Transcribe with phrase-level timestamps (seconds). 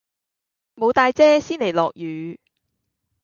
[0.73, 2.39] 無帶遮先嚟落雨